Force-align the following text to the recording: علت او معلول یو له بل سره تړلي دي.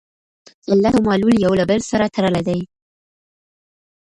علت 0.69 0.93
او 0.97 1.03
معلول 1.07 1.35
یو 1.45 1.53
له 1.59 1.65
بل 1.69 1.79
سره 1.91 2.11
تړلي 2.15 2.41
دي. 2.47 2.59